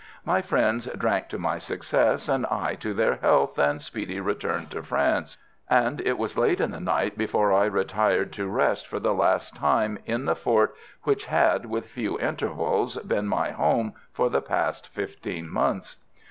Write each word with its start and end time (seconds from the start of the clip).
My 0.25 0.41
friends 0.41 0.87
drank 0.97 1.27
to 1.27 1.37
my 1.37 1.59
success, 1.59 2.27
and 2.27 2.47
I 2.47 2.73
to 2.79 2.91
their 2.91 3.17
health 3.17 3.59
and 3.59 3.79
speedy 3.79 4.19
return 4.19 4.65
to 4.69 4.81
France; 4.81 5.37
and 5.69 6.01
it 6.01 6.17
was 6.17 6.39
late 6.39 6.59
in 6.59 6.71
the 6.71 6.79
night 6.79 7.19
before 7.19 7.53
I 7.53 7.65
retired 7.65 8.33
to 8.33 8.47
rest 8.47 8.87
for 8.87 8.99
the 8.99 9.13
last 9.13 9.55
time 9.55 9.99
in 10.07 10.25
the 10.25 10.35
fort 10.35 10.73
which 11.03 11.25
had, 11.25 11.67
with 11.67 11.85
few 11.85 12.19
intervals, 12.19 12.97
been 13.03 13.27
my 13.27 13.51
home 13.51 13.93
for 14.11 14.27
the 14.27 14.41
past 14.41 14.87
fifteen 14.87 15.47
months. 15.47 15.97